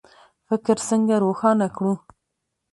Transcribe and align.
فکر 0.47 0.77
څنګه 0.89 1.15
روښانه 1.23 1.67
کړو؟ 1.75 1.93